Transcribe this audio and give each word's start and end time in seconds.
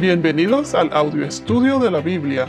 Bienvenidos 0.00 0.74
al 0.74 0.90
audio 0.94 1.26
estudio 1.26 1.78
de 1.78 1.90
la 1.90 2.00
Biblia. 2.00 2.46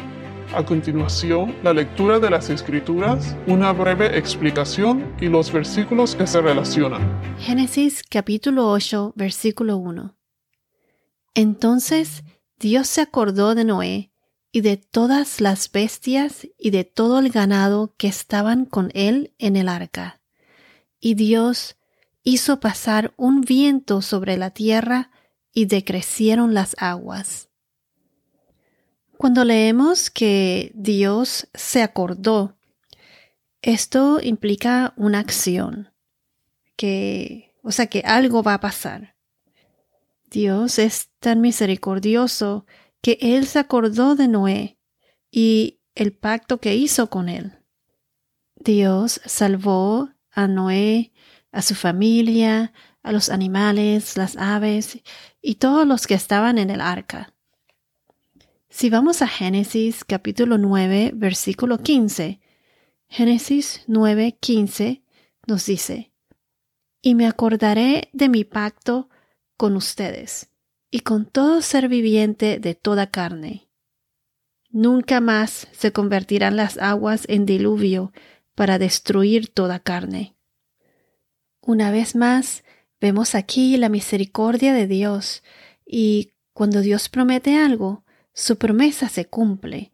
A 0.55 0.63
continuación, 0.63 1.53
la 1.63 1.73
lectura 1.73 2.17
de 2.17 2.29
las 2.29 2.49
Escrituras, 2.49 3.35
una 3.45 3.73
breve 3.73 4.17
explicación 4.17 5.13
y 5.19 5.27
los 5.27 5.51
versículos 5.51 6.15
que 6.15 6.25
se 6.27 6.39
relacionan. 6.39 7.01
Génesis 7.39 8.03
capítulo 8.09 8.69
8, 8.69 9.11
versículo 9.17 9.75
1. 9.75 10.15
Entonces 11.35 12.23
Dios 12.57 12.87
se 12.87 13.01
acordó 13.01 13.53
de 13.53 13.65
Noé 13.65 14.13
y 14.53 14.61
de 14.61 14.77
todas 14.77 15.41
las 15.41 15.69
bestias 15.69 16.47
y 16.57 16.69
de 16.69 16.85
todo 16.85 17.19
el 17.19 17.31
ganado 17.31 17.93
que 17.97 18.07
estaban 18.07 18.63
con 18.63 18.91
él 18.93 19.33
en 19.39 19.57
el 19.57 19.67
arca. 19.67 20.21
Y 21.01 21.15
Dios 21.15 21.75
hizo 22.23 22.61
pasar 22.61 23.13
un 23.17 23.41
viento 23.41 24.01
sobre 24.01 24.37
la 24.37 24.51
tierra 24.51 25.11
y 25.53 25.65
decrecieron 25.65 26.53
las 26.53 26.75
aguas. 26.79 27.49
Cuando 29.17 29.43
leemos 29.43 30.09
que 30.09 30.71
Dios 30.73 31.47
se 31.53 31.83
acordó, 31.83 32.57
esto 33.61 34.19
implica 34.21 34.93
una 34.97 35.19
acción, 35.19 35.93
que, 36.75 37.53
o 37.61 37.71
sea, 37.71 37.87
que 37.87 37.99
algo 37.99 38.41
va 38.41 38.55
a 38.55 38.59
pasar. 38.59 39.15
Dios 40.31 40.79
es 40.79 41.09
tan 41.19 41.41
misericordioso 41.41 42.65
que 43.01 43.17
Él 43.21 43.45
se 43.45 43.59
acordó 43.59 44.15
de 44.15 44.27
Noé 44.27 44.79
y 45.29 45.81
el 45.95 46.13
pacto 46.13 46.59
que 46.59 46.75
hizo 46.75 47.09
con 47.09 47.29
él. 47.29 47.59
Dios 48.55 49.21
salvó 49.25 50.09
a 50.31 50.47
Noé, 50.47 51.11
a 51.51 51.61
su 51.61 51.75
familia, 51.75 52.73
a 53.03 53.11
los 53.11 53.29
animales, 53.29 54.17
las 54.17 54.37
aves 54.37 54.99
y 55.41 55.55
todos 55.55 55.87
los 55.87 56.07
que 56.07 56.13
estaban 56.13 56.57
en 56.57 56.69
el 56.69 56.81
arca. 56.81 57.33
Si 58.69 58.89
vamos 58.89 59.21
a 59.21 59.27
Génesis 59.27 60.03
capítulo 60.05 60.57
9, 60.57 61.11
versículo 61.13 61.79
15, 61.79 62.39
Génesis 63.07 63.83
9, 63.87 64.37
15 64.39 65.03
nos 65.45 65.65
dice, 65.65 66.13
Y 67.01 67.15
me 67.15 67.27
acordaré 67.27 68.09
de 68.13 68.29
mi 68.29 68.45
pacto 68.45 69.09
con 69.57 69.75
ustedes 69.75 70.49
y 70.89 71.01
con 71.01 71.25
todo 71.25 71.61
ser 71.61 71.89
viviente 71.89 72.59
de 72.59 72.75
toda 72.75 73.07
carne. 73.07 73.67
Nunca 74.69 75.19
más 75.19 75.67
se 75.73 75.91
convertirán 75.91 76.55
las 76.55 76.77
aguas 76.77 77.25
en 77.27 77.45
diluvio 77.45 78.13
para 78.55 78.79
destruir 78.79 79.53
toda 79.53 79.79
carne. 79.79 80.37
Una 81.59 81.91
vez 81.91 82.15
más, 82.15 82.63
Vemos 83.01 83.33
aquí 83.33 83.77
la 83.77 83.89
misericordia 83.89 84.73
de 84.73 84.85
Dios 84.85 85.41
y 85.87 86.33
cuando 86.53 86.81
Dios 86.81 87.09
promete 87.09 87.57
algo, 87.57 88.05
su 88.31 88.59
promesa 88.59 89.09
se 89.09 89.25
cumple. 89.25 89.91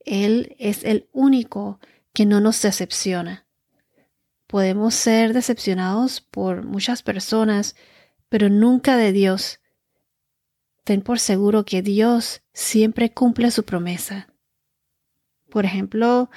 Él 0.00 0.56
es 0.58 0.82
el 0.82 1.10
único 1.12 1.78
que 2.14 2.24
no 2.24 2.40
nos 2.40 2.62
decepciona. 2.62 3.46
Podemos 4.46 4.94
ser 4.94 5.34
decepcionados 5.34 6.22
por 6.22 6.64
muchas 6.64 7.02
personas, 7.02 7.76
pero 8.30 8.48
nunca 8.48 8.96
de 8.96 9.12
Dios. 9.12 9.60
Ten 10.84 11.02
por 11.02 11.18
seguro 11.18 11.66
que 11.66 11.82
Dios 11.82 12.40
siempre 12.54 13.12
cumple 13.12 13.50
su 13.50 13.64
promesa. 13.64 14.32
Por 15.50 15.66
ejemplo, 15.66 16.30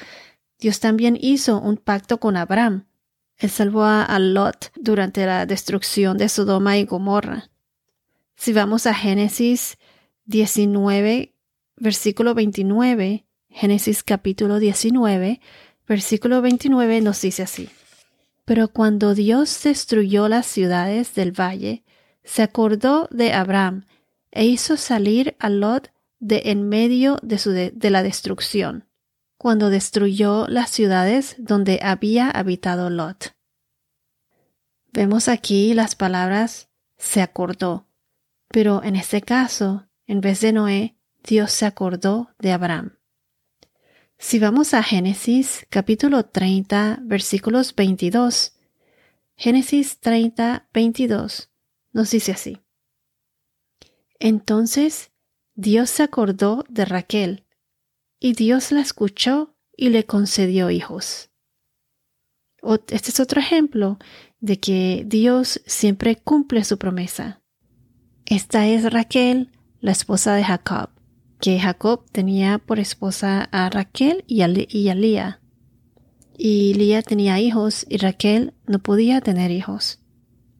Dios 0.59 0.81
también 0.81 1.17
hizo 1.19 1.61
un 1.61 1.77
pacto 1.77 2.19
con 2.19 2.35
Abraham 2.35 2.90
él 3.41 3.49
salvó 3.49 3.83
a 3.85 4.19
Lot 4.19 4.71
durante 4.75 5.25
la 5.25 5.47
destrucción 5.47 6.15
de 6.19 6.29
Sodoma 6.29 6.77
y 6.77 6.85
Gomorra. 6.85 7.49
Si 8.35 8.53
vamos 8.53 8.85
a 8.85 8.93
Génesis 8.93 9.79
19, 10.25 11.33
versículo 11.75 12.35
29, 12.35 13.25
Génesis 13.49 14.03
capítulo 14.03 14.59
19, 14.59 15.41
versículo 15.87 16.43
29 16.43 17.01
nos 17.01 17.19
dice 17.19 17.41
así. 17.41 17.69
Pero 18.45 18.67
cuando 18.67 19.15
Dios 19.15 19.63
destruyó 19.63 20.27
las 20.27 20.45
ciudades 20.45 21.15
del 21.15 21.31
valle, 21.31 21.83
se 22.23 22.43
acordó 22.43 23.07
de 23.09 23.33
Abraham 23.33 23.85
e 24.29 24.45
hizo 24.45 24.77
salir 24.77 25.35
a 25.39 25.49
Lot 25.49 25.91
de 26.19 26.43
en 26.45 26.69
medio 26.69 27.17
de, 27.23 27.71
de 27.73 27.89
la 27.89 28.03
destrucción 28.03 28.85
cuando 29.41 29.71
destruyó 29.71 30.45
las 30.47 30.69
ciudades 30.69 31.35
donde 31.39 31.79
había 31.81 32.29
habitado 32.29 32.91
Lot. 32.91 33.35
Vemos 34.93 35.27
aquí 35.27 35.73
las 35.73 35.95
palabras 35.95 36.69
se 36.99 37.23
acordó, 37.23 37.87
pero 38.49 38.83
en 38.83 38.95
este 38.95 39.23
caso, 39.23 39.87
en 40.05 40.21
vez 40.21 40.41
de 40.41 40.53
Noé, 40.53 40.95
Dios 41.23 41.51
se 41.53 41.65
acordó 41.65 42.29
de 42.37 42.51
Abraham. 42.51 42.99
Si 44.19 44.37
vamos 44.37 44.75
a 44.75 44.83
Génesis 44.83 45.65
capítulo 45.71 46.23
30 46.23 46.99
versículos 47.01 47.73
22, 47.73 48.59
Génesis 49.35 49.99
30 50.01 50.69
22 50.71 51.49
nos 51.93 52.11
dice 52.11 52.33
así. 52.33 52.59
Entonces 54.19 55.11
Dios 55.55 55.89
se 55.89 56.03
acordó 56.03 56.63
de 56.69 56.85
Raquel, 56.85 57.47
y 58.21 58.33
Dios 58.33 58.71
la 58.71 58.81
escuchó 58.81 59.55
y 59.75 59.89
le 59.89 60.05
concedió 60.05 60.69
hijos. 60.69 61.31
Este 62.87 63.09
es 63.09 63.19
otro 63.19 63.41
ejemplo 63.41 63.97
de 64.39 64.59
que 64.59 65.03
Dios 65.07 65.59
siempre 65.65 66.15
cumple 66.17 66.63
su 66.63 66.77
promesa. 66.77 67.41
Esta 68.27 68.67
es 68.67 68.93
Raquel, 68.93 69.49
la 69.79 69.91
esposa 69.91 70.35
de 70.35 70.43
Jacob, 70.43 70.91
que 71.39 71.59
Jacob 71.59 72.05
tenía 72.11 72.59
por 72.59 72.79
esposa 72.79 73.49
a 73.51 73.71
Raquel 73.71 74.23
y 74.27 74.41
a, 74.41 74.47
Lía. 74.47 75.41
Y 76.37 76.75
Lía 76.75 77.01
tenía 77.01 77.39
hijos 77.39 77.87
y 77.89 77.97
Raquel 77.97 78.53
no 78.67 78.77
podía 78.77 79.21
tener 79.21 79.49
hijos. 79.49 79.99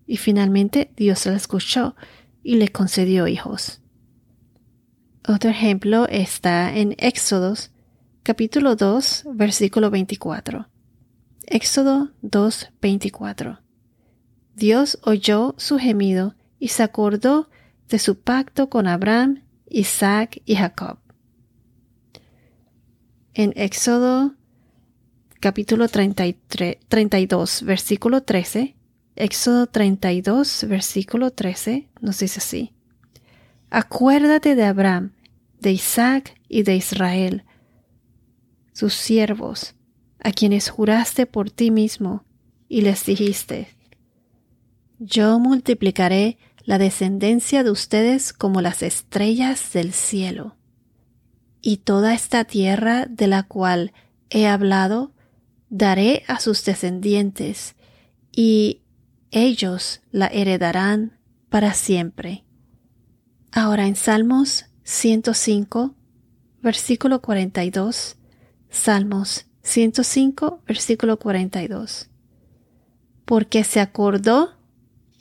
Y 0.08 0.18
finalmente 0.18 0.92
Dios 0.98 1.28
la 1.28 1.36
escuchó 1.36 1.96
y 2.42 2.56
le 2.56 2.70
concedió 2.70 3.28
hijos. 3.28 3.81
Otro 5.28 5.52
ejemplo 5.52 6.08
está 6.08 6.76
en 6.76 6.96
Éxodos 6.98 7.70
capítulo 8.24 8.76
2 8.76 9.26
versículo 9.36 9.92
24. 9.92 10.68
Éxodo 11.46 12.10
2 12.24 12.70
24. 12.82 13.60
Dios 14.56 14.98
oyó 15.04 15.54
su 15.58 15.78
gemido 15.78 16.34
y 16.58 16.70
se 16.70 16.82
acordó 16.82 17.50
de 17.88 18.00
su 18.00 18.20
pacto 18.20 18.72
con 18.72 18.88
Abraham, 18.88 19.44
Isaac 19.70 20.42
y 20.46 20.56
Jacob. 20.56 20.98
En 23.36 23.54
Éxodo 23.56 24.34
capítulo 25.40 25.88
33, 25.88 26.78
32 26.88 27.62
versículo 27.62 28.24
13, 28.24 28.76
Éxodo 29.16 29.68
32 29.68 30.66
versículo 30.68 31.30
13 31.30 31.90
nos 32.02 32.18
dice 32.18 32.40
así. 32.40 32.74
Acuérdate 33.74 34.56
de 34.56 34.66
Abraham, 34.66 35.14
de 35.62 35.72
Isaac 35.72 36.38
y 36.50 36.64
de 36.64 36.76
Israel, 36.76 37.46
sus 38.74 38.94
siervos, 38.94 39.76
a 40.20 40.34
quienes 40.34 40.70
juraste 40.70 41.26
por 41.26 41.50
ti 41.50 41.72
mismo, 41.72 42.26
y 42.68 42.82
les 42.82 43.06
dijiste, 43.06 43.70
Yo 45.00 45.40
multiplicaré 45.40 46.38
la 46.66 46.80
descendencia 46.80 47.64
de 47.64 47.72
ustedes 47.72 48.34
como 48.34 48.60
las 48.60 48.84
estrellas 48.84 49.72
del 49.72 49.94
cielo, 49.94 50.58
y 51.62 51.78
toda 51.78 52.14
esta 52.14 52.44
tierra 52.44 53.06
de 53.06 53.28
la 53.28 53.44
cual 53.44 53.94
he 54.30 54.48
hablado, 54.48 55.14
daré 55.70 56.24
a 56.28 56.42
sus 56.42 56.66
descendientes, 56.66 57.76
y 58.34 58.82
ellos 59.32 60.02
la 60.12 60.28
heredarán 60.28 61.18
para 61.48 61.74
siempre. 61.74 62.44
Ahora 63.54 63.86
en 63.86 63.98
Salmos 63.98 64.66
105, 64.84 65.94
versículo 66.62 67.22
42. 67.22 68.16
Salmos 68.70 69.46
105, 69.64 70.62
versículo 70.66 71.20
42. 71.20 72.10
Porque 73.26 73.66
se 73.66 73.82
acordó 73.82 74.54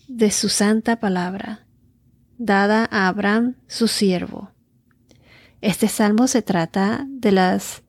de 0.06 0.31
su 0.31 0.49
santa 0.49 1.00
palabra, 1.00 1.66
dada 2.38 2.88
a 2.93 3.08
Abraham 3.08 3.56
su 3.66 3.88
siervo. 3.88 4.52
Este 5.60 5.88
salmo 5.88 6.28
se 6.28 6.40
trata 6.40 7.05
de 7.08 7.32
las 7.32 7.82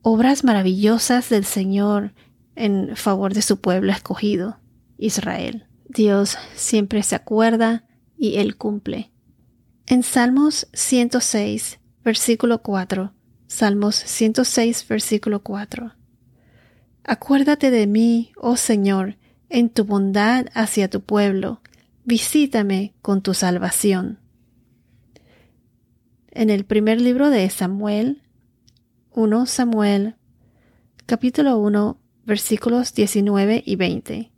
obras 0.00 0.44
maravillosas 0.44 1.28
del 1.28 1.44
Señor 1.44 2.14
en 2.54 2.94
favor 2.94 3.34
de 3.34 3.42
su 3.42 3.60
pueblo 3.60 3.90
escogido, 3.90 4.60
Israel. 4.96 5.66
Dios 5.88 6.38
siempre 6.54 7.02
se 7.02 7.16
acuerda 7.16 7.84
y 8.16 8.36
Él 8.36 8.56
cumple. 8.56 9.09
En 9.90 10.04
Salmos 10.04 10.68
106, 10.72 11.80
versículo 12.04 12.62
4. 12.62 13.12
Salmos 13.48 13.96
106, 13.96 14.86
versículo 14.86 15.42
4. 15.42 15.96
Acuérdate 17.02 17.72
de 17.72 17.88
mí, 17.88 18.30
oh 18.36 18.56
Señor, 18.56 19.16
en 19.48 19.68
tu 19.68 19.84
bondad 19.84 20.46
hacia 20.54 20.88
tu 20.88 21.00
pueblo. 21.00 21.60
Visítame 22.04 22.94
con 23.02 23.20
tu 23.20 23.34
salvación. 23.34 24.20
en 26.30 26.50
el 26.50 26.64
primer 26.64 27.00
libro 27.00 27.28
de 27.28 27.50
Samuel, 27.50 28.22
1 29.10 29.46
Samuel, 29.46 30.14
capítulo 31.06 31.58
1, 31.58 31.98
versículos 32.24 32.94
19 32.94 33.64
y 33.66 33.74
20. 33.74 34.30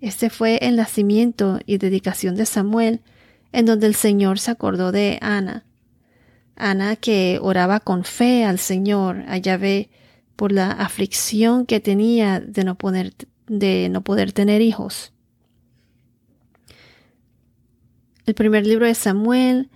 Este 0.00 0.30
fue 0.30 0.58
el 0.58 0.76
nacimiento 0.76 1.58
y 1.66 1.78
dedicación 1.78 2.36
de 2.36 2.46
Samuel, 2.46 3.02
en 3.52 3.66
donde 3.66 3.86
el 3.86 3.94
Señor 3.94 4.38
se 4.38 4.50
acordó 4.50 4.92
de 4.92 5.18
Ana. 5.20 5.64
Ana 6.56 6.96
que 6.96 7.38
oraba 7.40 7.80
con 7.80 8.04
fe 8.04 8.44
al 8.44 8.58
Señor, 8.58 9.24
a 9.28 9.38
Yahvé, 9.38 9.90
por 10.36 10.52
la 10.52 10.70
aflicción 10.70 11.66
que 11.66 11.80
tenía 11.80 12.40
de 12.40 12.64
no 12.64 12.76
poder, 12.76 13.14
de 13.46 13.88
no 13.90 14.02
poder 14.02 14.32
tener 14.32 14.62
hijos. 14.62 15.12
El 18.26 18.34
primer 18.34 18.66
libro 18.66 18.86
de 18.86 18.94
Samuel, 18.94 19.70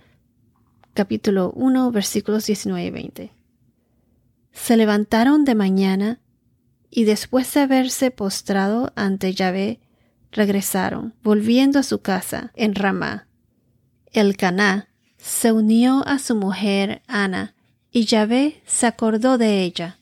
capítulo 0.93 1.51
1, 1.55 1.91
versículos 1.91 2.45
19 2.45 2.85
y 2.85 2.89
20. 2.89 3.31
Se 4.53 4.77
levantaron 4.77 5.43
de 5.43 5.53
mañana 5.53 6.19
y 6.89 7.03
después 7.03 7.53
de 7.53 7.59
haberse 7.59 8.11
postrado 8.11 8.93
ante 8.95 9.33
Yahvé, 9.33 9.81
regresaron, 10.31 11.13
volviendo 11.21 11.79
a 11.79 11.83
su 11.83 11.99
casa 11.99 12.51
en 12.55 12.73
Ramá. 12.73 13.27
El 14.15 14.37
Caná 14.37 14.87
se 15.17 15.51
unió 15.51 16.01
a 16.07 16.19
su 16.19 16.35
mujer 16.35 17.01
Ana, 17.05 17.53
y 17.91 18.05
Yahvé 18.05 18.61
se 18.65 18.87
acordó 18.87 19.37
de 19.37 19.61
ella. 19.63 19.99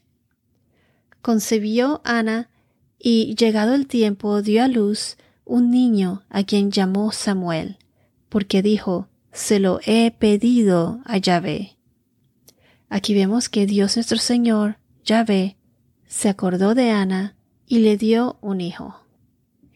Concebió 1.24 2.00
Ana, 2.04 2.52
y 3.00 3.34
llegado 3.34 3.74
el 3.74 3.88
tiempo 3.88 4.44
dio 4.44 4.64
a 4.64 4.68
luz 4.68 5.18
un 5.46 5.72
niño 5.72 6.22
a 6.30 6.44
quien 6.44 6.70
llamó 6.70 7.12
Samuel, 7.12 7.80
porque 8.30 8.62
dijo, 8.62 9.08
se 9.32 9.60
lo 9.60 9.80
he 9.84 10.12
pedido 10.12 11.02
a 11.06 11.18
Yahvé. 11.18 11.76
Aquí 12.90 13.16
vemos 13.16 13.50
que 13.50 13.66
Dios 13.66 13.98
nuestro 13.98 14.20
Señor, 14.20 14.78
Yahvé, 15.04 15.58
se 16.06 16.30
acordó 16.30 16.76
de 16.76 16.92
Ana 16.92 17.36
y 17.66 17.80
le 17.80 17.98
dio 17.98 18.38
un 18.42 18.62
hijo. 18.62 18.96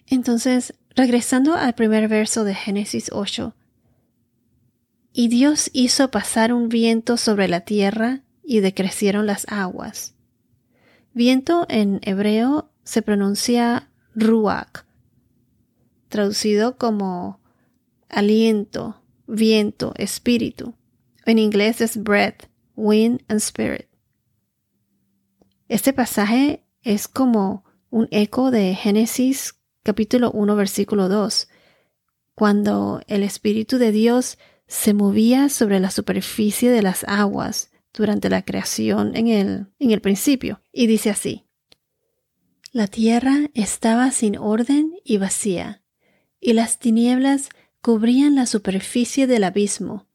Entonces, 0.05 0.75
regresando 0.95 1.55
al 1.55 1.73
primer 1.73 2.07
verso 2.07 2.43
de 2.43 2.53
Génesis 2.53 3.09
8, 3.11 3.55
y 5.19 5.29
Dios 5.29 5.71
hizo 5.73 6.11
pasar 6.11 6.53
un 6.53 6.69
viento 6.69 7.17
sobre 7.17 7.47
la 7.47 7.61
tierra 7.61 8.21
y 8.43 8.59
decrecieron 8.59 9.25
las 9.25 9.47
aguas. 9.49 10.13
Viento 11.11 11.65
en 11.69 11.99
hebreo 12.03 12.69
se 12.83 13.01
pronuncia 13.01 13.89
ruach, 14.13 14.85
traducido 16.07 16.77
como 16.77 17.39
aliento, 18.09 19.01
viento, 19.25 19.95
espíritu. 19.97 20.75
En 21.25 21.39
inglés 21.39 21.81
es 21.81 21.97
breath, 21.97 22.43
wind 22.75 23.23
and 23.27 23.39
spirit. 23.39 23.87
Este 25.67 25.93
pasaje 25.93 26.63
es 26.83 27.07
como 27.07 27.65
un 27.89 28.07
eco 28.11 28.51
de 28.51 28.75
Génesis 28.75 29.55
capítulo 29.81 30.29
1 30.29 30.55
versículo 30.55 31.09
2, 31.09 31.49
cuando 32.35 33.01
el 33.07 33.23
Espíritu 33.23 33.79
de 33.79 33.91
Dios 33.91 34.37
se 34.67 34.93
movía 34.93 35.49
sobre 35.49 35.79
la 35.79 35.91
superficie 35.91 36.69
de 36.69 36.81
las 36.81 37.03
aguas 37.05 37.71
durante 37.93 38.29
la 38.29 38.43
creación 38.43 39.15
en 39.15 39.27
el, 39.27 39.67
en 39.79 39.91
el 39.91 40.01
principio. 40.01 40.61
Y 40.71 40.87
dice 40.87 41.09
así, 41.09 41.45
La 42.71 42.87
tierra 42.87 43.49
estaba 43.53 44.11
sin 44.11 44.37
orden 44.37 44.93
y 45.03 45.17
vacía, 45.17 45.81
y 46.39 46.53
las 46.53 46.79
tinieblas 46.79 47.49
cubrían 47.81 48.35
la 48.35 48.45
superficie 48.45 49.25
del 49.25 49.45
abismo, 49.45 50.07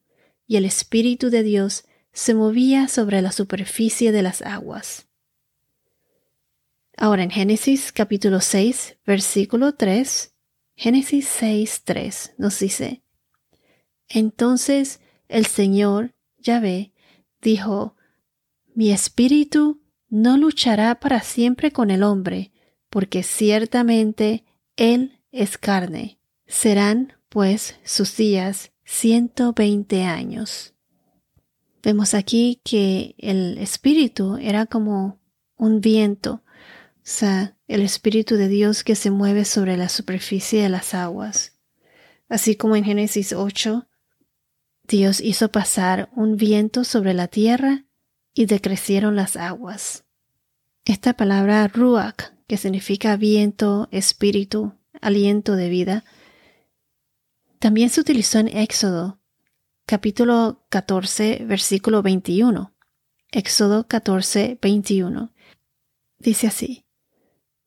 y 0.46 0.56
el 0.56 0.64
Espíritu 0.64 1.30
de 1.30 1.42
Dios 1.42 1.84
se 2.12 2.34
movía 2.34 2.88
sobre 2.88 3.22
la 3.22 3.32
superficie 3.32 4.12
de 4.12 4.22
las 4.22 4.42
aguas. 4.42 5.08
Ahora 6.96 7.22
en 7.22 7.30
Génesis 7.30 7.90
capítulo 7.90 8.40
6, 8.40 8.98
versículo 9.06 9.74
3, 9.74 10.34
Génesis 10.76 11.26
6, 11.26 11.82
3 11.84 12.34
nos 12.36 12.58
dice, 12.58 13.02
Entonces 14.12 15.00
el 15.28 15.46
Señor, 15.46 16.14
Yahvé, 16.38 16.92
dijo, 17.40 17.96
Mi 18.74 18.90
espíritu 18.90 19.80
no 20.08 20.36
luchará 20.36 21.00
para 21.00 21.20
siempre 21.20 21.70
con 21.72 21.90
el 21.90 22.02
hombre, 22.02 22.52
porque 22.90 23.22
ciertamente 23.22 24.44
él 24.76 25.20
es 25.30 25.56
carne. 25.56 26.18
Serán, 26.46 27.14
pues, 27.28 27.76
sus 27.84 28.16
días 28.16 28.72
ciento 28.84 29.54
veinte 29.54 30.04
años. 30.04 30.74
Vemos 31.82 32.14
aquí 32.14 32.60
que 32.64 33.14
el 33.18 33.58
espíritu 33.58 34.36
era 34.36 34.66
como 34.66 35.18
un 35.56 35.80
viento 35.80 36.42
o 37.02 37.04
sea, 37.04 37.56
el 37.66 37.82
Espíritu 37.82 38.36
de 38.36 38.46
Dios 38.46 38.84
que 38.84 38.94
se 38.94 39.10
mueve 39.10 39.44
sobre 39.44 39.76
la 39.76 39.88
superficie 39.88 40.62
de 40.62 40.68
las 40.68 40.94
aguas. 40.94 41.58
Así 42.28 42.54
como 42.54 42.76
en 42.76 42.84
Génesis 42.84 43.32
8, 43.32 43.88
Dios 44.88 45.20
hizo 45.20 45.50
pasar 45.50 46.10
un 46.14 46.36
viento 46.36 46.84
sobre 46.84 47.14
la 47.14 47.28
tierra 47.28 47.84
y 48.34 48.46
decrecieron 48.46 49.16
las 49.16 49.36
aguas. 49.36 50.04
Esta 50.84 51.14
palabra 51.14 51.68
ruach, 51.68 52.32
que 52.46 52.56
significa 52.56 53.16
viento, 53.16 53.88
espíritu, 53.92 54.74
aliento 55.00 55.56
de 55.56 55.68
vida, 55.68 56.04
también 57.58 57.90
se 57.90 58.00
utilizó 58.00 58.40
en 58.40 58.48
Éxodo, 58.48 59.20
capítulo 59.86 60.64
14, 60.68 61.44
versículo 61.46 62.02
21. 62.02 62.74
Éxodo 63.30 63.86
14, 63.86 64.58
21. 64.60 65.32
Dice 66.18 66.46
así, 66.48 66.84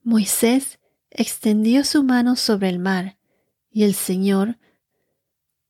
Moisés 0.04 0.80
extendió 1.10 1.84
su 1.86 2.04
mano 2.04 2.36
sobre 2.36 2.70
el 2.70 2.80
mar, 2.80 3.18
y 3.72 3.84
el 3.84 3.94
Señor, 3.94 4.58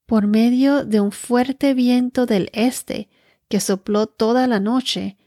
por 0.06 0.28
medio 0.28 0.86
de 0.86 1.00
un 1.00 1.12
fuerte 1.12 1.74
viento 1.74 2.25
del 2.25 2.50
este 2.54 3.10
que 3.48 3.60
sopló 3.60 4.07
toda 4.07 4.48
la 4.48 4.60
noche, 4.60 5.18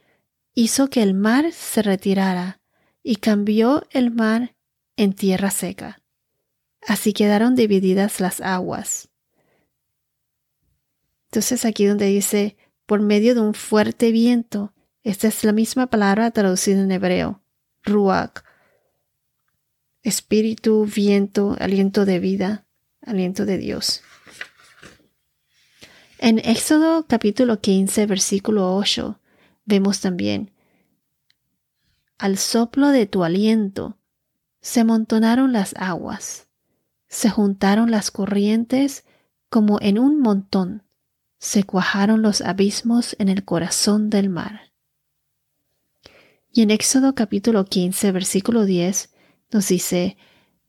hizo 0.55 0.89
que 0.89 1.03
el 1.03 1.15
mar 1.15 1.53
se 1.53 1.83
retirara 1.83 2.61
y 3.03 3.17
cambió 3.17 3.87
el 3.91 4.11
mar 4.11 4.57
en 4.97 5.13
tierra 5.13 5.51
seca. 5.51 6.03
Así 6.87 7.13
quedaron 7.13 7.55
divididas 7.55 8.21
las 8.21 8.41
aguas. 8.41 9.09
Entonces 11.31 11.65
aquí 11.65 11.85
donde 11.85 12.07
dice 12.07 12.57
por 12.87 13.01
medio 13.01 13.35
de 13.35 13.41
un 13.41 13.55
fuerte 13.55 14.13
viento, 14.13 14.73
esta 15.03 15.29
es 15.29 15.45
la 15.45 15.53
misma 15.53 15.89
palabra 15.89 16.31
traducida 16.31 16.81
en 16.81 16.91
hebreo, 16.91 17.43
ruach, 17.83 18.43
espíritu, 20.03 20.87
viento, 20.87 21.57
aliento 21.61 22.05
de 22.05 22.19
vida, 22.19 22.67
aliento 23.03 23.45
de 23.45 23.59
Dios. 23.59 24.03
En 26.21 26.41
Éxodo 26.41 27.07
capítulo 27.07 27.61
15, 27.61 28.07
versículo 28.07 28.75
8, 28.75 29.21
vemos 29.67 30.01
también, 30.01 30.51
al 32.19 32.39
soplo 32.39 32.89
de 32.89 33.07
tu 33.07 33.23
aliento 33.23 33.99
se 34.61 34.81
amontonaron 34.81 35.53
las 35.53 35.75
aguas, 35.77 36.49
se 37.07 37.31
juntaron 37.31 37.93
las 37.93 38.11
corrientes 38.11 39.05
como 39.49 39.79
en 39.81 40.01
un 40.01 40.19
montón, 40.19 40.83
se 41.39 41.63
cuajaron 41.63 42.21
los 42.21 42.41
abismos 42.41 43.15
en 43.21 43.29
el 43.29 43.45
corazón 43.45 44.11
del 44.11 44.29
mar. 44.29 44.73
Y 46.53 46.63
en 46.63 46.73
Éxodo 46.73 47.15
capítulo 47.15 47.65
15, 47.65 48.11
versículo 48.11 48.65
10, 48.65 49.15
nos 49.53 49.69
dice, 49.69 50.17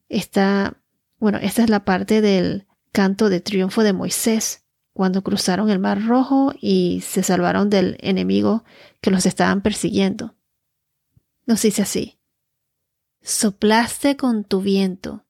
esta, 0.09 0.77
bueno, 1.17 1.39
esta 1.39 1.63
es 1.63 1.71
la 1.71 1.85
parte 1.85 2.21
del 2.21 2.67
canto 2.91 3.29
de 3.29 3.41
triunfo 3.41 3.81
de 3.81 3.93
Moisés, 3.93 4.68
cuando 4.93 5.23
cruzaron 5.23 5.69
el 5.69 5.79
Mar 5.79 6.05
Rojo 6.05 6.53
y 6.59 7.01
se 7.01 7.23
salvaron 7.23 7.69
del 7.69 7.97
enemigo 7.99 8.63
que 9.01 9.11
los 9.11 9.25
estaban 9.25 9.61
persiguiendo. 9.61 10.35
Nos 11.45 11.61
dice 11.61 11.81
así, 11.81 12.19
soplaste 13.21 14.17
con 14.17 14.43
tu 14.43 14.61
viento, 14.61 15.25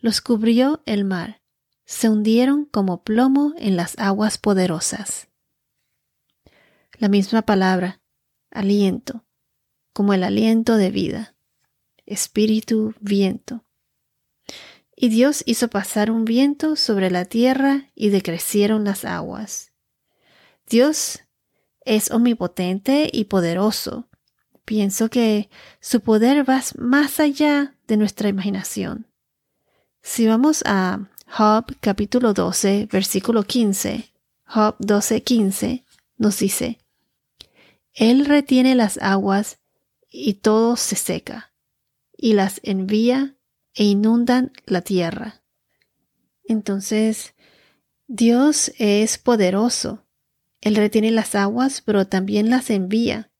los 0.00 0.20
cubrió 0.20 0.82
el 0.86 1.04
mar, 1.04 1.42
se 1.84 2.08
hundieron 2.08 2.64
como 2.64 3.02
plomo 3.02 3.54
en 3.56 3.76
las 3.76 3.98
aguas 3.98 4.38
poderosas. 4.38 5.28
La 6.98 7.08
misma 7.08 7.42
palabra, 7.42 8.00
aliento, 8.50 9.24
como 9.92 10.12
el 10.12 10.22
aliento 10.22 10.76
de 10.76 10.90
vida 10.90 11.32
espíritu, 12.06 12.94
viento. 13.00 13.64
Y 15.02 15.08
Dios 15.08 15.42
hizo 15.46 15.66
pasar 15.66 16.12
un 16.12 16.24
viento 16.24 16.76
sobre 16.76 17.10
la 17.10 17.24
tierra 17.24 17.90
y 17.96 18.10
decrecieron 18.10 18.84
las 18.84 19.04
aguas. 19.04 19.72
Dios 20.68 21.18
es 21.84 22.12
omnipotente 22.12 23.10
y 23.12 23.24
poderoso. 23.24 24.08
Pienso 24.64 25.10
que 25.10 25.50
su 25.80 26.02
poder 26.02 26.48
va 26.48 26.62
más 26.78 27.18
allá 27.18 27.74
de 27.88 27.96
nuestra 27.96 28.28
imaginación. 28.28 29.08
Si 30.02 30.28
vamos 30.28 30.62
a 30.66 31.10
Job 31.26 31.64
capítulo 31.80 32.32
12, 32.32 32.86
versículo 32.86 33.42
15, 33.42 34.08
Job 34.46 34.76
12:15 34.78 35.84
nos 36.16 36.38
dice, 36.38 36.78
Él 37.92 38.24
retiene 38.24 38.76
las 38.76 38.98
aguas 38.98 39.58
y 40.08 40.34
todo 40.34 40.76
se 40.76 40.94
seca, 40.94 41.52
y 42.16 42.34
las 42.34 42.60
envía 42.62 43.34
e 43.74 43.84
inundan 43.84 44.52
la 44.66 44.82
tierra. 44.82 45.42
Entonces, 46.44 47.34
Dios 48.06 48.72
es 48.78 49.18
poderoso. 49.18 50.06
Él 50.60 50.76
retiene 50.76 51.10
las 51.10 51.34
aguas, 51.34 51.80
pero 51.80 52.06
también 52.06 52.50
las 52.50 52.70
envía, 52.70 53.30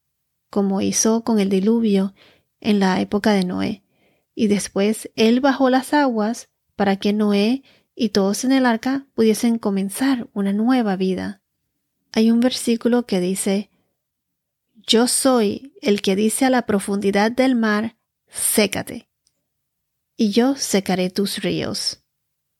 como 0.50 0.80
hizo 0.80 1.24
con 1.24 1.38
el 1.38 1.48
diluvio 1.48 2.14
en 2.60 2.80
la 2.80 3.00
época 3.00 3.32
de 3.32 3.44
Noé. 3.44 3.82
Y 4.34 4.46
después 4.46 5.10
Él 5.14 5.40
bajó 5.40 5.68
las 5.68 5.92
aguas 5.92 6.48
para 6.74 6.96
que 6.96 7.12
Noé 7.12 7.62
y 7.94 8.10
todos 8.10 8.44
en 8.44 8.52
el 8.52 8.66
arca 8.66 9.06
pudiesen 9.14 9.58
comenzar 9.58 10.28
una 10.32 10.52
nueva 10.52 10.96
vida. 10.96 11.42
Hay 12.12 12.30
un 12.30 12.40
versículo 12.40 13.06
que 13.06 13.20
dice, 13.20 13.70
Yo 14.74 15.06
soy 15.06 15.74
el 15.82 16.02
que 16.02 16.16
dice 16.16 16.46
a 16.46 16.50
la 16.50 16.66
profundidad 16.66 17.30
del 17.30 17.54
mar, 17.54 17.96
sécate, 18.28 19.08
y 20.22 20.30
yo 20.30 20.54
secaré 20.54 21.10
tus 21.10 21.42
ríos. 21.42 22.00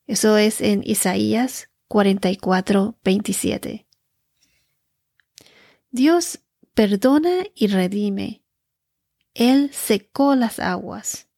Eso 0.09 0.37
es 0.37 0.61
en 0.61 0.83
Isaías 0.85 1.69
44, 1.87 2.99
27. 3.05 3.87
Dios 5.93 6.41
perdona 6.75 7.45
y 7.55 7.69
redime. 7.69 8.43
Él 9.33 9.71
secó 9.73 10.35
las 10.35 10.59
aguas. 10.59 11.29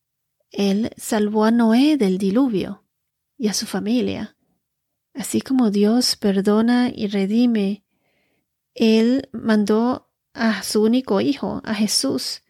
Él 0.51 0.93
salvó 0.97 1.45
a 1.45 1.51
Noé 1.51 1.99
del 1.99 2.17
diluvio 2.17 2.87
y 3.37 3.49
a 3.49 3.53
su 3.53 3.67
familia. 3.67 4.39
Así 5.13 5.43
como 5.43 5.71
Dios 5.71 6.17
perdona 6.17 6.91
y 6.91 7.09
redime, 7.09 7.85
Él 8.73 9.29
mandó 9.33 10.11
a 10.33 10.63
su 10.63 10.85
único 10.85 11.21
Hijo, 11.21 11.61
a 11.67 11.75
Jesús, 11.75 12.44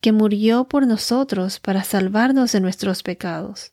que 0.00 0.12
murió 0.12 0.64
por 0.64 0.86
nosotros 0.86 1.60
para 1.60 1.84
salvarnos 1.84 2.52
de 2.52 2.60
nuestros 2.60 3.02
pecados. 3.02 3.72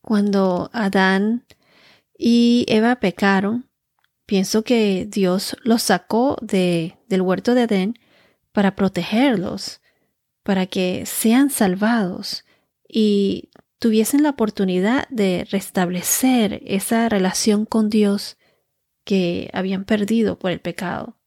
Cuando 0.00 0.70
Adán 0.72 1.44
y 2.18 2.66
Eva 2.68 2.96
pecaron, 2.96 3.68
pienso 4.26 4.62
que 4.64 5.06
Dios 5.08 5.56
los 5.62 5.82
sacó 5.82 6.36
de, 6.42 6.98
del 7.08 7.22
huerto 7.22 7.54
de 7.54 7.62
Edén 7.62 7.98
para 8.52 8.76
protegerlos, 8.76 9.80
para 10.42 10.66
que 10.66 11.06
sean 11.06 11.50
salvados 11.50 12.44
y 12.88 13.50
tuviesen 13.78 14.22
la 14.22 14.30
oportunidad 14.30 15.08
de 15.08 15.46
restablecer 15.50 16.62
esa 16.66 17.08
relación 17.08 17.64
con 17.64 17.88
Dios 17.88 18.36
que 19.04 19.50
habían 19.52 19.84
perdido 19.84 20.38
por 20.38 20.50
el 20.50 20.60
pecado. 20.60 21.18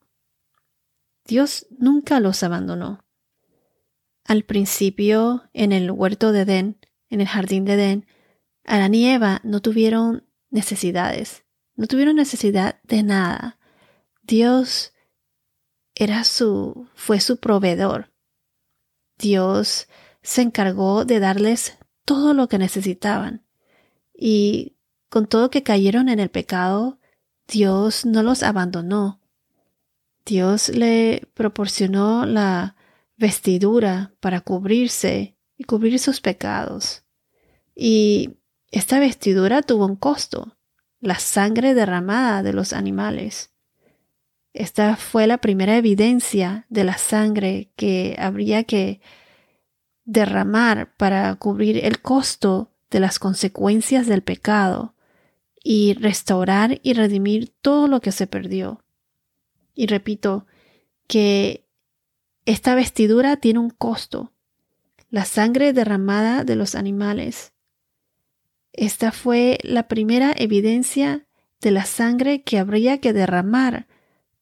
Dios 1.26 1.68
nunca 1.78 2.20
los 2.20 2.44
abandonó. 2.44 3.07
Al 4.28 4.44
principio, 4.44 5.50
en 5.54 5.72
el 5.72 5.90
huerto 5.90 6.34
de 6.34 6.42
Edén, 6.42 6.78
en 7.10 7.22
el 7.22 7.28
jardín 7.28 7.64
de 7.64 7.74
Edén, 7.74 8.06
Adán 8.66 8.94
y 8.94 9.08
Eva 9.08 9.40
no 9.46 9.62
tuvieron 9.62 10.28
necesidades, 10.50 11.46
no 11.78 11.88
tuvieron 11.88 12.18
necesidad 12.18 12.82
de 12.84 13.04
nada. 13.04 13.58
Dios 14.24 14.92
era 15.96 16.26
su, 16.26 16.90
fue 16.94 17.22
su 17.22 17.38
proveedor. 17.38 18.12
Dios 19.18 19.88
se 20.22 20.42
encargó 20.42 21.06
de 21.06 21.22
darles 21.22 21.78
todo 22.04 22.34
lo 22.34 22.50
que 22.50 22.58
necesitaban. 22.58 23.46
Y 24.14 24.76
con 25.10 25.28
todo 25.28 25.50
que 25.50 25.64
cayeron 25.64 26.10
en 26.10 26.20
el 26.20 26.30
pecado, 26.30 27.00
Dios 27.48 28.06
no 28.06 28.24
los 28.24 28.44
abandonó. 28.44 29.22
Dios 30.26 30.68
le 30.68 31.30
proporcionó 31.34 32.26
la 32.26 32.77
vestidura 33.18 34.14
para 34.20 34.42
cubrirse 34.42 35.36
y 35.58 35.64
cubrir 35.64 36.00
sus 36.00 36.22
pecados. 36.22 37.04
Y 37.76 38.38
esta 38.72 39.00
vestidura 39.00 39.62
tuvo 39.62 39.86
un 39.86 39.96
costo, 39.96 40.58
la 41.00 41.20
sangre 41.20 41.74
derramada 41.74 42.44
de 42.44 42.54
los 42.54 42.74
animales. 42.74 43.52
Esta 44.54 44.96
fue 44.96 45.28
la 45.28 45.38
primera 45.38 45.78
evidencia 45.78 46.66
de 46.70 46.84
la 46.84 46.98
sangre 46.98 47.72
que 47.76 48.16
habría 48.18 48.64
que 48.64 49.02
derramar 50.06 50.96
para 50.96 51.36
cubrir 51.36 51.84
el 51.86 52.02
costo 52.02 52.72
de 52.90 53.00
las 53.00 53.20
consecuencias 53.20 54.08
del 54.08 54.24
pecado 54.24 54.96
y 55.64 55.94
restaurar 55.96 56.80
y 56.82 56.94
redimir 56.94 57.54
todo 57.62 57.88
lo 57.88 58.00
que 58.00 58.12
se 58.12 58.26
perdió. 58.26 58.84
Y 59.76 59.88
repito 59.88 60.48
que 61.08 61.67
esta 62.48 62.76
vestidura 62.76 63.36
tiene 63.36 63.60
un 63.60 63.70
costo, 63.70 64.32
la 65.10 65.26
sangre 65.26 65.74
derramada 65.74 66.46
de 66.46 66.56
los 66.56 66.76
animales. 66.76 67.52
Esta 68.72 69.12
fue 69.12 69.58
la 69.64 69.90
primera 69.90 70.34
evidencia 70.34 71.28
de 71.60 71.72
la 71.72 71.84
sangre 71.84 72.44
que 72.44 72.58
habría 72.58 73.00
que 73.00 73.12
derramar 73.12 73.86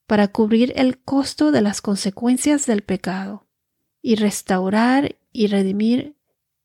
para 0.06 0.28
cubrir 0.28 0.72
el 0.76 0.98
costo 0.98 1.50
de 1.50 1.62
las 1.62 1.82
consecuencias 1.82 2.64
del 2.66 2.82
pecado 2.82 3.48
y 4.02 4.14
restaurar 4.14 5.16
y 5.32 5.48
redimir 5.48 6.14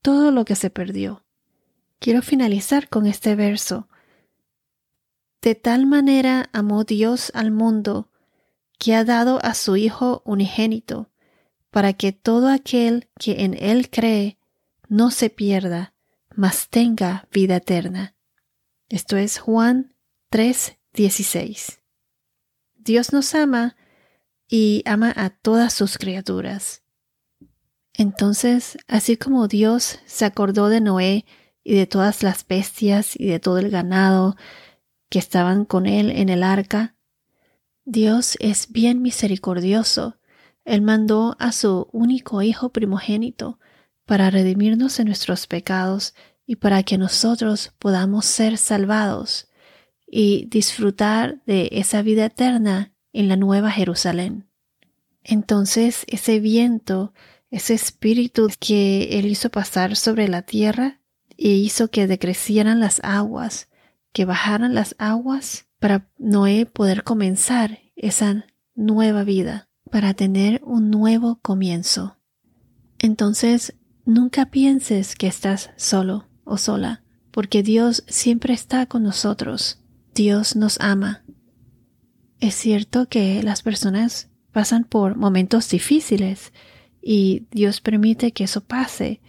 todo 0.03 0.29
lo 0.29 0.45
que 0.45 0.53
se 0.55 0.69
perdió. 0.69 1.25
Quiero 1.97 2.21
finalizar 2.21 2.87
con 2.87 3.07
este 3.07 3.33
verso. 3.33 3.87
De 5.41 5.55
tal 5.55 5.87
manera 5.87 6.51
amó 6.53 6.83
Dios 6.83 7.31
al 7.33 7.49
mundo 7.49 8.11
que 8.77 8.93
ha 8.93 9.03
dado 9.03 9.43
a 9.43 9.55
su 9.55 9.75
Hijo 9.75 10.21
unigénito, 10.23 11.10
para 11.71 11.93
que 11.93 12.11
todo 12.11 12.49
aquel 12.49 13.09
que 13.19 13.43
en 13.43 13.55
Él 13.59 13.89
cree 13.89 14.37
no 14.87 15.09
se 15.09 15.29
pierda, 15.29 15.95
mas 16.35 16.69
tenga 16.69 17.27
vida 17.31 17.55
eterna. 17.57 18.15
Esto 18.89 19.17
es 19.17 19.39
Juan 19.39 19.95
3:16. 20.29 21.79
Dios 22.75 23.13
nos 23.13 23.33
ama 23.35 23.75
y 24.47 24.83
ama 24.85 25.13
a 25.15 25.29
todas 25.29 25.73
sus 25.73 25.97
criaturas. 25.97 26.83
Entonces, 27.93 28.77
así 28.87 29.15
como 29.15 29.47
Dios 29.47 29.99
se 30.05 30.25
acordó 30.25 30.69
de 30.69 30.81
Noé 30.81 31.25
y 31.63 31.75
de 31.75 31.87
todas 31.87 32.23
las 32.23 32.45
bestias 32.45 33.13
y 33.17 33.27
de 33.27 33.39
todo 33.39 33.59
el 33.59 33.69
ganado 33.69 34.35
que 35.09 35.19
estaban 35.19 35.65
con 35.65 35.85
él 35.85 36.09
en 36.11 36.29
el 36.29 36.43
arca, 36.43 36.95
Dios 37.85 38.37
es 38.39 38.71
bien 38.71 39.01
misericordioso. 39.01 40.17
Él 40.65 40.81
mandó 40.81 41.35
a 41.39 41.51
su 41.51 41.87
único 41.91 42.41
Hijo 42.41 42.69
primogénito 42.69 43.59
para 44.05 44.29
redimirnos 44.29 44.97
de 44.97 45.05
nuestros 45.05 45.47
pecados 45.47 46.13
y 46.45 46.57
para 46.57 46.83
que 46.83 46.97
nosotros 46.97 47.73
podamos 47.79 48.25
ser 48.25 48.57
salvados 48.57 49.49
y 50.05 50.45
disfrutar 50.45 51.41
de 51.45 51.69
esa 51.71 52.01
vida 52.01 52.25
eterna 52.25 52.93
en 53.13 53.27
la 53.27 53.37
nueva 53.37 53.71
Jerusalén. 53.71 54.49
Entonces 55.23 56.05
ese 56.07 56.39
viento 56.39 57.13
ese 57.51 57.73
espíritu 57.73 58.47
que 58.59 59.19
Él 59.19 59.25
hizo 59.25 59.49
pasar 59.49 59.97
sobre 59.97 60.27
la 60.29 60.41
tierra 60.41 61.01
e 61.37 61.49
hizo 61.49 61.89
que 61.89 62.07
decrecieran 62.07 62.79
las 62.79 63.01
aguas, 63.03 63.69
que 64.13 64.25
bajaran 64.25 64.73
las 64.73 64.95
aguas 64.97 65.67
para 65.79 66.09
Noé 66.17 66.65
poder 66.65 67.03
comenzar 67.03 67.79
esa 67.95 68.45
nueva 68.73 69.23
vida, 69.23 69.69
para 69.91 70.13
tener 70.13 70.61
un 70.63 70.89
nuevo 70.89 71.39
comienzo. 71.41 72.17
Entonces, 72.97 73.75
nunca 74.05 74.47
pienses 74.47 75.15
que 75.15 75.27
estás 75.27 75.69
solo 75.75 76.27
o 76.45 76.57
sola, 76.57 77.03
porque 77.29 77.61
Dios 77.61 78.03
siempre 78.07 78.53
está 78.53 78.85
con 78.85 79.03
nosotros. 79.03 79.83
Dios 80.15 80.55
nos 80.55 80.79
ama. 80.79 81.23
Es 82.39 82.55
cierto 82.55 83.07
que 83.07 83.43
las 83.43 83.61
personas 83.61 84.29
pasan 84.51 84.85
por 84.85 85.17
momentos 85.17 85.69
difíciles, 85.69 86.53
y 87.01 87.47
Dios 87.51 87.81
permite 87.81 88.31
que 88.31 88.45
eso 88.45 88.61
pase, 88.61 89.21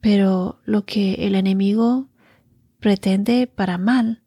pero 0.00 0.60
lo 0.64 0.84
que 0.84 1.26
el 1.26 1.34
enemigo 1.34 2.08
pretende 2.78 3.46
para 3.46 3.78
mal, 3.78 4.22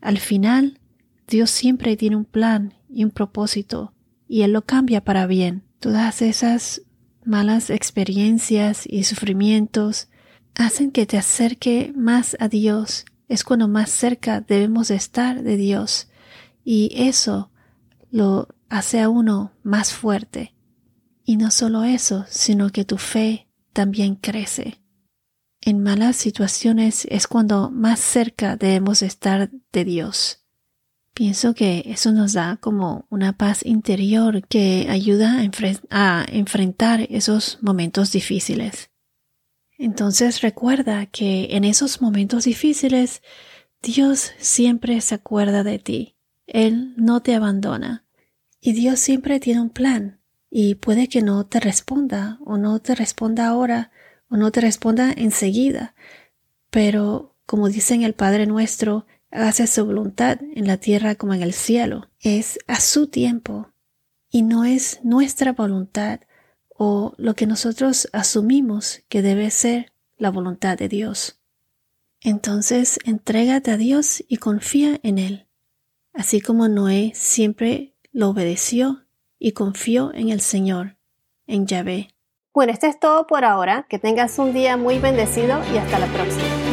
al 0.00 0.18
final 0.18 0.80
Dios 1.26 1.50
siempre 1.50 1.96
tiene 1.96 2.16
un 2.16 2.24
plan 2.24 2.74
y 2.88 3.04
un 3.04 3.10
propósito 3.10 3.92
y 4.28 4.42
Él 4.42 4.52
lo 4.52 4.62
cambia 4.62 5.02
para 5.02 5.26
bien. 5.26 5.64
Todas 5.80 6.22
esas 6.22 6.82
malas 7.24 7.70
experiencias 7.70 8.84
y 8.86 9.04
sufrimientos 9.04 10.08
hacen 10.54 10.90
que 10.90 11.06
te 11.06 11.16
acerque 11.16 11.92
más 11.96 12.36
a 12.38 12.48
Dios. 12.48 13.04
Es 13.28 13.44
cuando 13.44 13.68
más 13.68 13.90
cerca 13.90 14.40
debemos 14.40 14.90
estar 14.90 15.42
de 15.42 15.56
Dios 15.56 16.08
y 16.64 16.90
eso 16.94 17.50
lo 18.10 18.48
hace 18.68 19.00
a 19.00 19.08
uno 19.08 19.52
más 19.62 19.92
fuerte. 19.92 20.54
Y 21.24 21.36
no 21.36 21.50
solo 21.50 21.84
eso, 21.84 22.24
sino 22.28 22.70
que 22.70 22.84
tu 22.84 22.98
fe 22.98 23.48
también 23.72 24.14
crece. 24.14 24.80
En 25.60 25.82
malas 25.82 26.16
situaciones 26.16 27.06
es 27.10 27.26
cuando 27.26 27.70
más 27.70 28.00
cerca 28.00 28.56
debemos 28.56 29.02
estar 29.02 29.50
de 29.72 29.84
Dios. 29.84 30.46
Pienso 31.18 31.52
que 31.52 31.82
eso 31.86 32.12
nos 32.12 32.34
da 32.34 32.58
como 32.60 33.04
una 33.10 33.36
paz 33.36 33.66
interior 33.66 34.46
que 34.46 34.86
ayuda 34.88 35.40
a, 35.90 36.24
enfrentar 36.30 37.08
esos 37.10 37.58
momentos 37.60 38.12
difíciles. 38.12 38.90
Entonces 39.78 40.42
recuerda 40.42 41.06
que 41.06 41.56
en 41.56 41.64
esos 41.64 42.00
momentos 42.00 42.44
difíciles 42.44 43.20
Dios 43.82 44.30
siempre 44.38 45.00
se 45.00 45.16
acuerda 45.16 45.64
de 45.64 45.80
ti. 45.80 46.14
Él 46.46 46.94
no 46.96 47.20
te 47.20 47.34
abandona. 47.34 48.06
Y 48.60 48.70
Dios 48.70 49.00
siempre 49.00 49.40
tiene 49.40 49.60
un 49.60 49.70
plan. 49.70 50.20
Y 50.50 50.76
puede 50.76 51.08
que 51.08 51.20
no 51.20 51.44
te 51.46 51.58
responda 51.58 52.38
o 52.44 52.58
no 52.58 52.78
te 52.78 52.94
responda 52.94 53.48
ahora 53.48 53.90
o 54.30 54.36
no 54.36 54.52
te 54.52 54.60
responda 54.60 55.12
enseguida. 55.16 55.96
Pero, 56.70 57.34
como 57.44 57.68
dice 57.68 57.94
en 57.94 58.04
el 58.04 58.14
Padre 58.14 58.46
nuestro, 58.46 59.04
hace 59.30 59.66
su 59.66 59.84
voluntad 59.84 60.38
en 60.54 60.66
la 60.66 60.78
tierra 60.78 61.14
como 61.14 61.34
en 61.34 61.42
el 61.42 61.52
cielo. 61.52 62.08
Es 62.20 62.58
a 62.66 62.80
su 62.80 63.08
tiempo 63.08 63.72
y 64.30 64.42
no 64.42 64.64
es 64.64 65.00
nuestra 65.02 65.52
voluntad 65.52 66.20
o 66.68 67.14
lo 67.16 67.34
que 67.34 67.46
nosotros 67.46 68.08
asumimos 68.12 69.02
que 69.08 69.22
debe 69.22 69.50
ser 69.50 69.92
la 70.16 70.30
voluntad 70.30 70.76
de 70.78 70.88
Dios. 70.88 71.40
Entonces 72.20 72.98
entrégate 73.04 73.70
a 73.70 73.76
Dios 73.76 74.24
y 74.28 74.38
confía 74.38 74.98
en 75.02 75.18
Él, 75.18 75.46
así 76.12 76.40
como 76.40 76.68
Noé 76.68 77.12
siempre 77.14 77.94
lo 78.12 78.30
obedeció 78.30 79.04
y 79.38 79.52
confió 79.52 80.12
en 80.14 80.30
el 80.30 80.40
Señor, 80.40 80.96
en 81.46 81.66
Yahvé. 81.66 82.14
Bueno, 82.52 82.72
esto 82.72 82.86
es 82.86 82.98
todo 82.98 83.26
por 83.28 83.44
ahora. 83.44 83.86
Que 83.88 84.00
tengas 84.00 84.38
un 84.40 84.52
día 84.52 84.76
muy 84.76 84.98
bendecido 84.98 85.60
y 85.72 85.78
hasta 85.78 86.00
la 86.00 86.06
próxima. 86.08 86.67